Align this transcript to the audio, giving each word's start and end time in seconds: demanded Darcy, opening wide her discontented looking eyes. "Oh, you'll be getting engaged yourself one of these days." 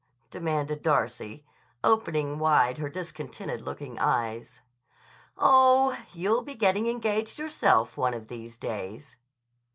demanded 0.31 0.81
Darcy, 0.81 1.45
opening 1.83 2.39
wide 2.39 2.79
her 2.79 2.89
discontented 2.89 3.61
looking 3.61 3.99
eyes. 3.99 4.61
"Oh, 5.37 5.95
you'll 6.11 6.41
be 6.41 6.55
getting 6.55 6.87
engaged 6.87 7.37
yourself 7.37 7.97
one 7.97 8.15
of 8.15 8.27
these 8.27 8.57
days." 8.57 9.15